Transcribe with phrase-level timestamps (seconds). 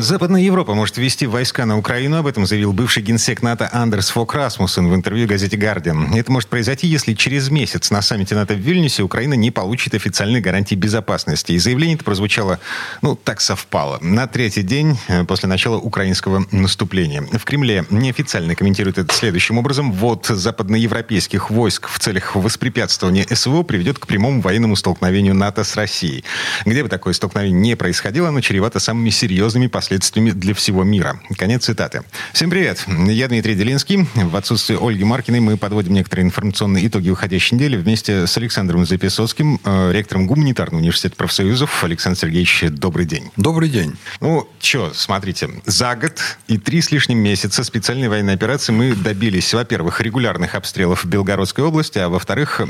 [0.00, 2.16] Западная Европа может ввести войска на Украину.
[2.16, 6.14] Об этом заявил бывший генсек НАТО Андерс Фок Расмуссен в интервью газете «Гардиан».
[6.14, 10.40] Это может произойти, если через месяц на саммите НАТО в Вильнюсе Украина не получит официальной
[10.40, 11.52] гарантии безопасности.
[11.52, 12.60] И заявление это прозвучало,
[13.02, 13.98] ну, так совпало.
[14.00, 17.22] На третий день э, после начала украинского наступления.
[17.32, 19.92] В Кремле неофициально комментируют это следующим образом.
[19.92, 26.24] Вот западноевропейских войск в целях воспрепятствования СВО приведет к прямому военному столкновению НАТО с Россией.
[26.64, 31.20] Где бы такое столкновение не происходило, оно чревато самыми серьезными последствиями последствиями для всего мира.
[31.36, 32.04] Конец цитаты.
[32.32, 32.84] Всем привет.
[33.08, 34.06] Я Дмитрий Делинский.
[34.14, 39.58] В отсутствие Ольги Маркиной мы подводим некоторые информационные итоги уходящей недели вместе с Александром Записоцким,
[39.64, 41.82] э, ректором Гуманитарного университета профсоюзов.
[41.82, 43.32] Александр Сергеевич, добрый день.
[43.36, 43.96] Добрый день.
[44.20, 49.52] Ну, что, смотрите, за год и три с лишним месяца специальной военной операции мы добились,
[49.52, 52.60] во-первых, регулярных обстрелов в Белгородской области, а во-вторых,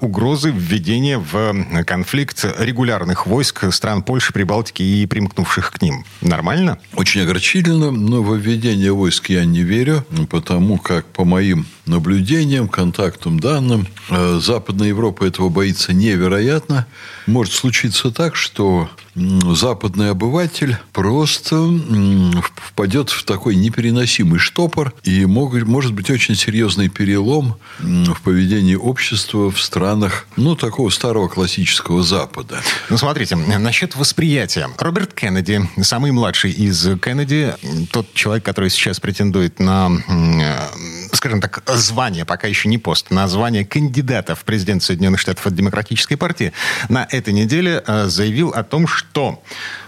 [0.00, 6.06] угрозы введения в конфликт регулярных войск стран Польши, Прибалтики и примкнувших к ним.
[6.22, 6.69] Нормально?
[6.70, 6.78] Огорчительно?
[6.94, 13.40] Очень огорчительно, но в введение войск я не верю, потому как по моим наблюдениям, контактам,
[13.40, 16.86] данным, э, Западная Европа этого боится невероятно.
[17.26, 21.56] Может случиться так, что западный обыватель просто
[22.66, 29.60] впадет в такой непереносимый штопор и может быть очень серьезный перелом в поведении общества в
[29.60, 32.62] странах, ну, такого старого классического Запада.
[32.88, 34.68] Ну, смотрите, насчет восприятия.
[34.78, 37.54] Роберт Кеннеди, самый младший из Кеннеди,
[37.90, 39.90] тот человек, который сейчас претендует на,
[41.20, 45.54] скажем так, звание, пока еще не пост, на звание кандидата в президент Соединенных Штатов от
[45.54, 46.54] Демократической партии,
[46.88, 49.42] на этой неделе э, заявил о том, что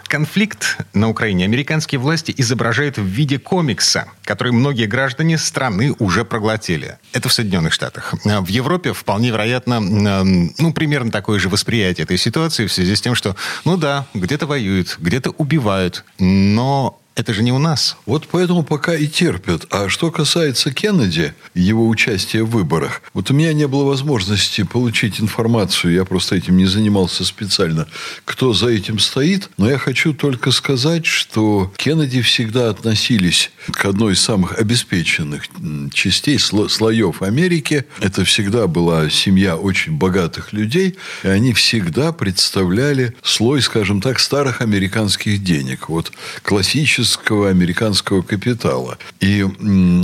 [0.08, 6.98] конфликт на Украине американские власти изображают в виде комикса, который многие граждане страны уже проглотили.
[7.14, 8.12] Это в Соединенных Штатах.
[8.26, 12.94] Э, в Европе вполне вероятно, э, ну, примерно такое же восприятие этой ситуации в связи
[12.94, 17.96] с тем, что, ну да, где-то воюют, где-то убивают, но это же не у нас.
[18.06, 19.66] Вот поэтому пока и терпят.
[19.70, 25.20] А что касается Кеннеди, его участия в выборах, вот у меня не было возможности получить
[25.20, 27.86] информацию, я просто этим не занимался специально,
[28.24, 34.14] кто за этим стоит, но я хочу только сказать, что Кеннеди всегда относились к одной
[34.14, 35.44] из самых обеспеченных
[35.92, 37.84] частей, слоев Америки.
[38.00, 44.62] Это всегда была семья очень богатых людей, и они всегда представляли слой, скажем так, старых
[44.62, 45.88] американских денег.
[45.88, 46.12] Вот
[46.42, 48.96] классический классического американского капитала.
[49.20, 49.44] И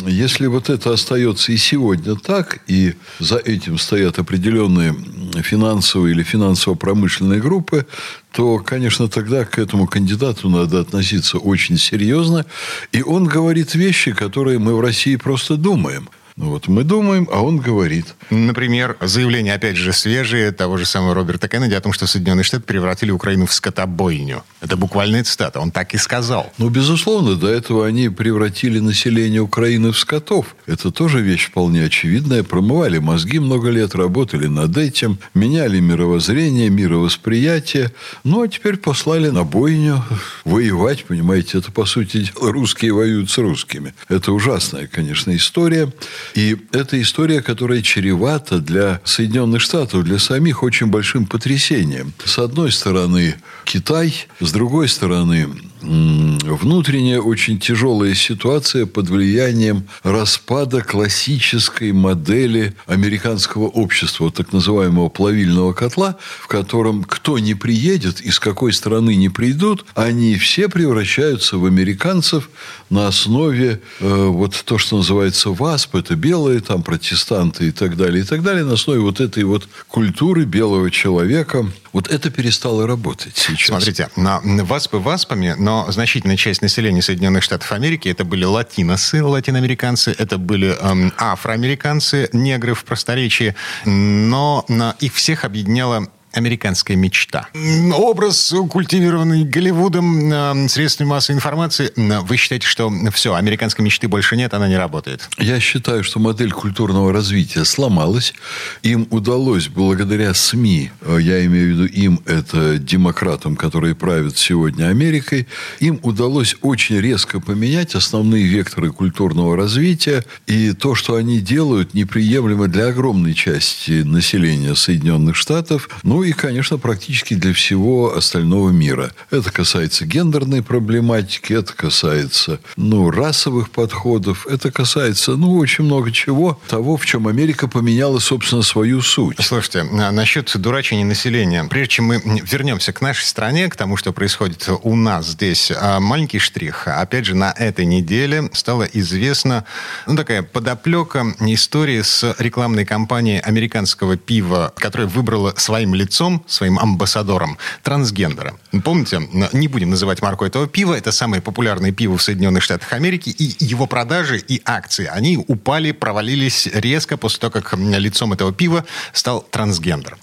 [0.07, 4.95] если вот это остается и сегодня так, и за этим стоят определенные
[5.43, 7.87] финансовые или финансово-промышленные группы,
[8.33, 12.45] то, конечно, тогда к этому кандидату надо относиться очень серьезно.
[12.93, 16.09] И он говорит вещи, которые мы в России просто думаем.
[16.39, 18.15] Ну вот мы думаем, а он говорит.
[18.31, 22.63] Например, заявление, опять же, свежее того же самого Роберта Кеннеди о том, что Соединенные Штаты
[22.63, 24.45] превратили Украину в скотобойню.
[24.61, 25.59] Это буквальная цитата.
[25.59, 26.53] Он так и сказал.
[26.59, 30.55] Ну, безусловно, до этого они превратили население Украины в скотов.
[30.67, 32.45] Это тоже вещь вполне очевидная.
[32.45, 37.91] Промывали мозги много лет, работали над этим, меняли мировоззрение, мировосприятие.
[38.23, 40.05] Ну, а теперь послали на бойню
[40.45, 41.59] воевать, понимаете.
[41.59, 43.93] Это, по сути дела, русские воюют с русскими.
[44.09, 45.93] Это ужасная, конечно, история.
[46.35, 52.13] И это история, которая чревата для Соединенных Штатов, для самих очень большим потрясением.
[52.25, 55.49] С одной стороны Китай, с другой стороны
[55.81, 66.17] внутренняя очень тяжелая ситуация под влиянием распада классической модели американского общества, так называемого плавильного котла,
[66.41, 72.51] в котором кто не приедет, из какой страны не придут, они все превращаются в американцев
[72.91, 78.23] на основе э, вот то, что называется ВАСП, это белые, там протестанты и так далее,
[78.23, 81.67] и так далее, на основе вот этой вот культуры белого человека.
[81.93, 83.69] Вот это перестало работать сейчас.
[83.69, 90.15] Смотрите, на ВАСПы ВАСПами, но значительная часть населения Соединенных Штатов Америки это были латиносы, латиноамериканцы,
[90.17, 93.55] это были эм, афроамериканцы, негры в просторечии,
[93.85, 97.49] но на, их всех объединяла американская мечта.
[97.95, 101.93] Образ, культивированный Голливудом, э, средствами массовой информации.
[101.97, 105.29] Вы считаете, что все, американской мечты больше нет, она не работает?
[105.39, 108.35] Я считаю, что модель культурного развития сломалась.
[108.83, 114.87] Им удалось благодаря СМИ, э, я имею в виду им, это демократам, которые правят сегодня
[114.89, 115.47] Америкой,
[115.81, 120.25] им удалось очень резко поменять основные векторы культурного развития.
[120.47, 125.89] И то, что они делают, неприемлемо для огромной части населения Соединенных Штатов.
[126.03, 129.13] Ну, Ну и, конечно, практически для всего остального мира.
[129.31, 136.61] Это касается гендерной проблематики, это касается, ну, расовых подходов, это касается, ну, очень много чего,
[136.67, 139.37] того, в чем Америка поменяла, собственно, свою суть.
[139.41, 141.63] Слушайте, а насчет дурачения населения.
[141.71, 142.21] Прежде чем мы
[142.51, 146.89] вернемся к нашей стране, к тому, что происходит у нас здесь, а, маленький штрих.
[146.89, 149.65] Опять же, на этой неделе стало известно,
[150.09, 156.08] ну, такая подоплека истории с рекламной кампанией американского пива, которая выбрала своим лицом,
[156.47, 158.55] своим амбассадором трансгендера.
[158.85, 159.21] Помните,
[159.53, 163.57] не будем называть марку этого пива, это самое популярное пиво в Соединенных Штатах Америки, и
[163.65, 169.43] его продажи и акции, они упали, провалились резко после того, как лицом этого пива стал
[169.43, 170.17] трансгендер.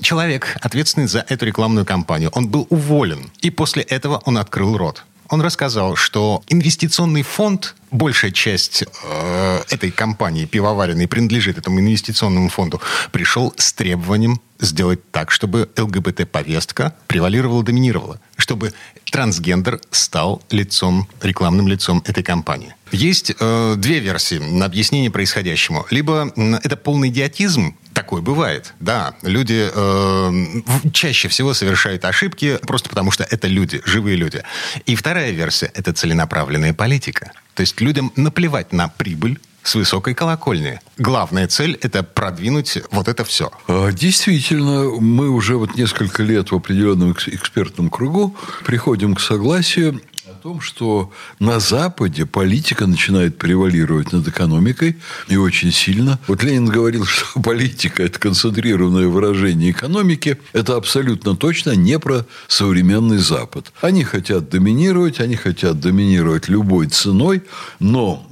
[0.00, 5.04] Человек, ответственный за эту рекламную кампанию, он был уволен, и после этого он открыл рот.
[5.30, 12.80] Он рассказал, что инвестиционный фонд, большая часть э, этой компании пивоваренной принадлежит этому инвестиционному фонду,
[13.10, 18.72] пришел с требованием сделать так, чтобы ЛГБТ-повестка превалировала, доминировала, чтобы
[19.10, 22.74] трансгендер стал лицом, рекламным лицом этой компании.
[22.92, 25.86] Есть э, две версии на объяснение происходящему.
[25.90, 26.32] Либо
[26.62, 29.14] это полный идиотизм, Такое бывает, да.
[29.22, 34.42] Люди э, чаще всего совершают ошибки просто потому, что это люди, живые люди.
[34.84, 37.30] И вторая версия– это целенаправленная политика.
[37.54, 40.80] То есть людям наплевать на прибыль, с высокой колокольни.
[40.98, 43.50] Главная цель– это продвинуть вот это все.
[43.66, 50.00] А, действительно, мы уже вот несколько лет в определенном экспертном кругу приходим к согласию
[50.44, 51.10] том, что
[51.40, 56.20] на Западе политика начинает превалировать над экономикой и очень сильно.
[56.26, 60.36] Вот Ленин говорил, что политика– это концентрированное выражение экономики.
[60.52, 63.72] Это абсолютно точно не про современный Запад.
[63.80, 67.42] Они хотят доминировать, они хотят доминировать любой ценой,
[67.80, 68.26] но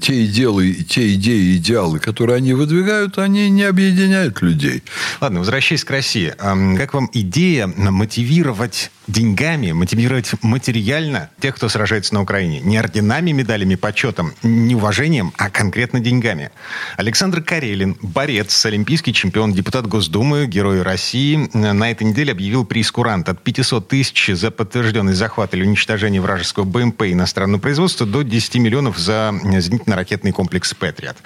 [0.00, 4.82] те идеалы, те идеи идеалы, которые они выдвигают, они не объединяют людей.
[5.20, 6.34] Ладно, возвращаясь к России.
[6.36, 12.60] Как вам идея мотивировать деньгами, мотивировать материально тех, кто сражается на Украине?
[12.60, 16.50] Не орденами, медалями, почетом, не уважением, а конкретно деньгами.
[16.96, 23.28] Александр Карелин, борец, олимпийский чемпион, депутат Госдумы, герой России, на этой неделе объявил приз «Курант»
[23.28, 28.98] от 500 тысяч за подтвержденный захват или уничтожение вражеского БМП иностранного производства до 10 миллионов
[28.98, 31.16] за за зенитно-ракетный комплекс «Патриот».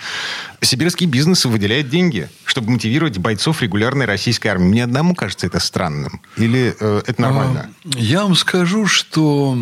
[0.61, 4.69] Сибирский бизнес выделяет деньги, чтобы мотивировать бойцов регулярной российской армии.
[4.69, 6.21] Мне одному кажется это странным.
[6.37, 7.68] Или э, это нормально?
[7.69, 9.57] А, я вам скажу, что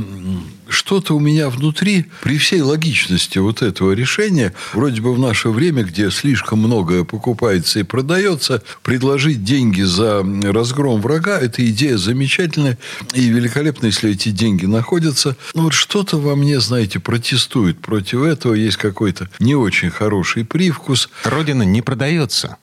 [0.69, 5.85] что-то у меня внутри, при всей логичности вот этого решения, вроде бы в наше время,
[5.85, 12.79] где слишком многое покупается и продается, предложить деньги за разгром врага– это идея замечательная
[13.15, 15.37] и великолепная, если эти деньги находятся.
[15.55, 18.55] Но вот что-то во мне, знаете, протестует против этого.
[18.55, 21.09] Есть какой-то не очень хороший привкус.
[21.25, 22.57] Родина не продается.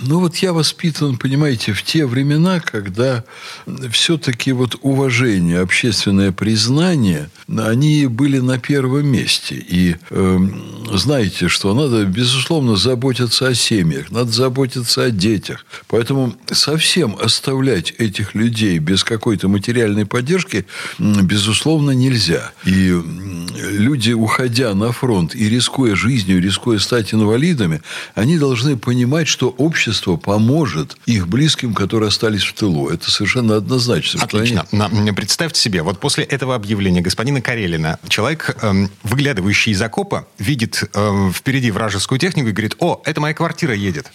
[0.00, 3.24] Ну, вот я воспитан, понимаете, в те времена, когда
[3.90, 9.56] все-таки вот уважение, общественное признание, они были на первом месте.
[9.56, 10.38] И э,
[10.92, 15.66] знаете, что надо, безусловно, заботиться о семьях, надо заботиться о детях.
[15.88, 20.66] Поэтому совсем оставлять этих людей без какой-то материальной поддержки,
[20.98, 22.52] безусловно, нельзя.
[22.64, 22.94] И
[23.56, 27.82] люди, уходя на фронт и рискуя жизнью, рискуя стать инвалидами,
[28.14, 32.88] они должны понимать, что общество общество поможет их близким, которые остались в тылу.
[32.88, 34.22] Это совершенно однозначно.
[34.22, 34.66] Отлично.
[34.70, 35.12] Они...
[35.12, 41.32] Представьте себе, вот после этого объявления господина Карелина человек, эм, выглядывающий из окопа, видит эм,
[41.32, 44.10] впереди вражескую технику и говорит, о, это моя квартира едет.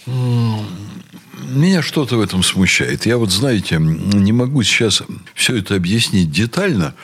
[1.44, 3.06] Меня что-то в этом смущает.
[3.06, 5.02] Я вот, знаете, не могу сейчас
[5.34, 6.94] все это объяснить детально,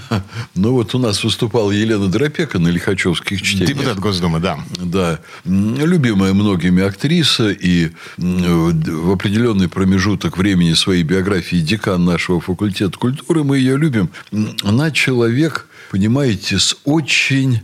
[0.54, 3.68] но вот у нас выступала Елена Дропека на Лихачевских чтениях.
[3.68, 4.58] Депутат Госдумы, да.
[4.78, 5.20] Да.
[5.44, 13.58] Любимая многими актриса и в определенный промежуток времени своей биографии декан нашего факультета культуры, мы
[13.58, 14.10] ее любим.
[14.62, 17.60] Она человек, понимаете, с очень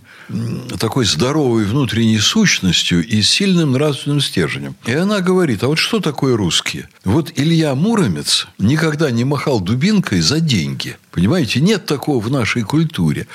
[0.78, 4.74] такой здоровой внутренней сущностью и сильным нравственным стержнем.
[4.86, 6.88] И она говорит, а вот что такое русские?
[7.04, 10.96] Вот Илья Муромец никогда не махал дубинкой за деньги.
[11.10, 13.26] Понимаете, нет такого в нашей культуре.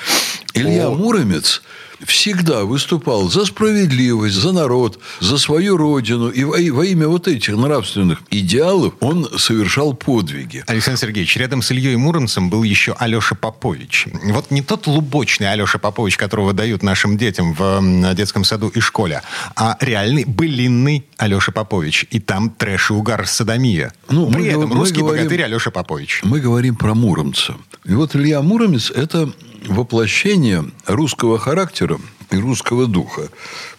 [0.60, 0.94] Илья О.
[0.94, 1.62] Муромец
[2.04, 6.28] всегда выступал за справедливость, за народ, за свою родину.
[6.28, 10.64] И во, во имя вот этих нравственных идеалов он совершал подвиги.
[10.66, 14.08] Александр Сергеевич, рядом с Ильей Муромцем был еще Алеша Попович.
[14.24, 19.22] Вот не тот лубочный Алеша Попович, которого дают нашим детям в детском саду и школе,
[19.56, 22.06] а реальный былинный Алеша Попович.
[22.10, 23.92] И там трэш и угар садомия.
[24.08, 26.20] Ну, При мы, этом мы русский говорим, богатырь Алеша Попович.
[26.22, 27.56] Мы говорим про Муромца.
[27.84, 29.32] И вот Илья Муромец– это
[29.68, 31.98] воплощение русского характера
[32.30, 33.28] и русского духа.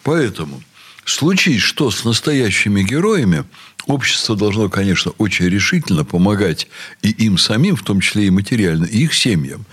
[0.02, 0.62] Поэтому
[1.04, 3.44] случись что с настоящими героями,
[3.86, 6.68] общество должно, конечно, очень решительно помогать
[7.02, 9.64] и им самим, в том числе и материально, и их семьям.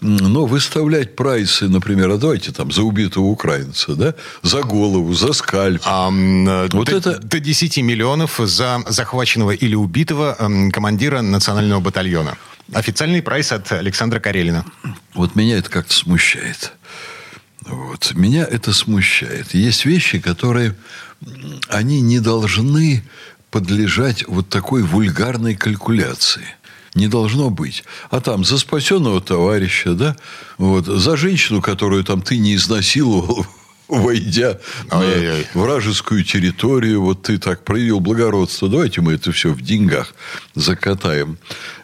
[0.00, 5.82] Но выставлять прайсы, например, а давайте там за убитого украинца, да, за голову, за скальп.
[5.84, 7.18] А, вот до, это...
[7.18, 10.36] до 10 миллионов за захваченного или убитого
[10.72, 12.36] командира национального батальона.
[12.72, 14.64] Официальный прайс от Александра Карелина.
[15.14, 16.72] Вот меня это как-то смущает.
[17.66, 18.12] Вот.
[18.14, 19.54] Меня это смущает.
[19.54, 20.76] Есть вещи, которые
[21.68, 23.04] они не должны
[23.50, 26.46] подлежать вот такой вульгарной калькуляции.
[26.94, 27.84] Не должно быть.
[28.10, 30.16] А там за спасенного товарища, да,
[30.56, 33.46] вот, за женщину, которую там ты не изнасиловал,
[33.88, 34.58] войдя
[34.90, 35.04] на
[35.54, 40.14] вражескую территорию, вот ты так проявил благородство, давайте мы это все в деньгах
[40.54, 41.38] закатаем.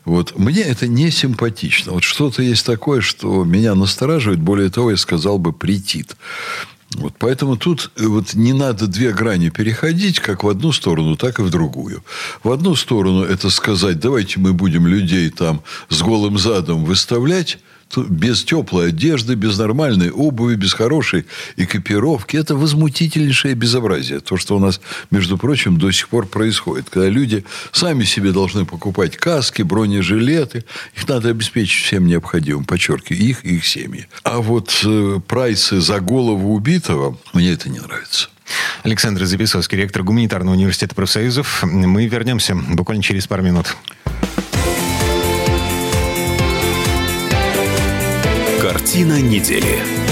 [0.05, 0.37] Вот.
[0.37, 1.93] Мне это не симпатично.
[1.93, 6.17] Вот что-то есть такое, что меня настораживает, более того, я сказал бы, претит.
[6.97, 11.39] Вот поэтому тут э, вот не надо две грани переходить, как в одну сторону, так
[11.39, 12.05] и в другую.
[12.43, 17.59] В одну сторону это сказать, давайте мы будем людей там с голым задом выставлять,
[17.97, 22.37] без теплой одежды, без нормальной обуви, без хорошей экипировки.
[22.37, 24.21] Это возмутительнейшее безобразие.
[24.21, 24.81] То, что у нас,
[25.11, 26.91] между прочим, до сих пор происходит.
[26.91, 30.65] Когда люди сами себе должны покупать каски, бронежилеты.
[30.97, 34.07] Их надо обеспечить всем необходимым, подчеркиваю, их и их семьи.
[34.25, 38.29] А вот э, прайсы за голову убитого, мне это не нравится.
[38.83, 41.63] Александр Записовский, ректор Гуманитарного университета профсоюзов.
[41.63, 43.77] Мы вернемся буквально через пару минут.
[48.93, 50.12] Картина недели.